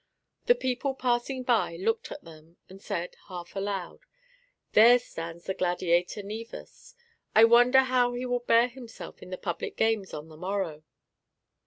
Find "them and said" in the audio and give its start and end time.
2.23-3.15